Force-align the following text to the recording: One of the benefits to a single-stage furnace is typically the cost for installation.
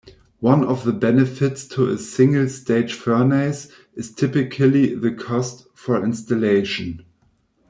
One 0.39 0.63
of 0.63 0.83
the 0.83 0.93
benefits 0.93 1.67
to 1.67 1.87
a 1.87 1.97
single-stage 1.99 2.95
furnace 2.95 3.67
is 3.93 4.11
typically 4.11 4.95
the 4.95 5.11
cost 5.13 5.67
for 5.75 6.03
installation. 6.03 7.05